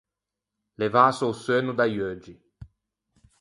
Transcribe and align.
Levâse 0.79 1.23
o 1.31 1.33
seunno 1.43 1.73
da-i 1.79 1.97
euggi. 2.07 2.35